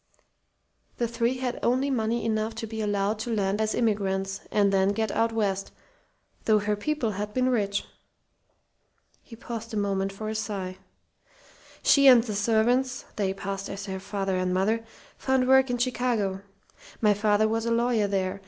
The 0.97 1.07
three 1.07 1.35
had 1.37 1.59
only 1.61 1.91
money 1.91 2.25
enough 2.25 2.55
to 2.55 2.65
be 2.65 2.81
allowed 2.81 3.19
to 3.19 3.31
land 3.35 3.61
as 3.61 3.75
immigrants, 3.75 4.41
and 4.49 4.71
to 4.71 4.91
get 4.95 5.11
out 5.11 5.31
west 5.31 5.71
though 6.45 6.57
her 6.57 6.75
people 6.75 7.11
had 7.11 7.35
been 7.35 7.49
rich." 7.49 7.85
He 9.21 9.35
paused 9.35 9.75
a 9.75 9.77
moment 9.77 10.11
for 10.11 10.27
a 10.27 10.33
sigh. 10.33 10.79
"She 11.83 12.07
and 12.07 12.23
the 12.23 12.33
servants 12.33 13.05
they 13.15 13.31
passed 13.31 13.69
as 13.69 13.85
her 13.85 13.99
father 13.99 14.37
and 14.37 14.51
mother 14.51 14.83
found 15.19 15.47
work 15.47 15.69
in 15.69 15.77
Chicago. 15.77 16.41
My 16.99 17.13
father 17.13 17.47
was 17.47 17.67
a 17.67 17.71
lawyer 17.71 18.07
there. 18.07 18.39